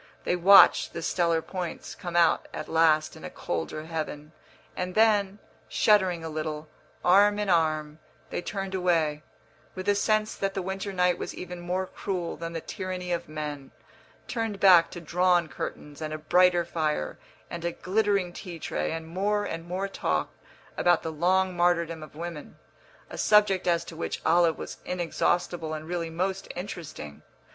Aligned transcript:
They 0.23 0.35
watched 0.35 0.93
the 0.93 1.03
stellar 1.03 1.43
points 1.43 1.93
come 1.93 2.15
out 2.15 2.47
at 2.55 2.67
last 2.67 3.15
in 3.15 3.23
a 3.23 3.29
colder 3.29 3.85
heaven, 3.85 4.31
and 4.75 4.95
then, 4.95 5.37
shuddering 5.69 6.23
a 6.23 6.27
little, 6.29 6.67
arm 7.05 7.37
in 7.37 7.51
arm, 7.51 7.99
they 8.31 8.41
turned 8.41 8.73
away, 8.73 9.21
with 9.75 9.87
a 9.87 9.93
sense 9.93 10.33
that 10.33 10.55
the 10.55 10.63
winter 10.63 10.91
night 10.91 11.19
was 11.19 11.35
even 11.35 11.59
more 11.59 11.85
cruel 11.85 12.35
than 12.35 12.53
the 12.53 12.61
tyranny 12.61 13.11
of 13.11 13.29
men 13.29 13.69
turned 14.27 14.59
back 14.59 14.89
to 14.89 15.01
drawn 15.01 15.47
curtains 15.47 16.01
and 16.01 16.15
a 16.15 16.17
brighter 16.17 16.65
fire 16.65 17.19
and 17.51 17.63
a 17.63 17.71
glittering 17.71 18.33
tea 18.33 18.57
tray 18.57 18.91
and 18.91 19.07
more 19.07 19.45
and 19.45 19.67
more 19.67 19.87
talk 19.87 20.31
about 20.77 21.03
the 21.03 21.11
long 21.11 21.55
martyrdom 21.55 22.01
of 22.01 22.15
women, 22.15 22.57
a 23.11 23.19
subject 23.19 23.67
as 23.67 23.85
to 23.85 23.95
which 23.95 24.19
Olive 24.25 24.57
was 24.57 24.77
inexhaustible 24.83 25.75
and 25.75 25.87
really 25.87 26.09
most 26.09 26.47
interesting. 26.55 27.21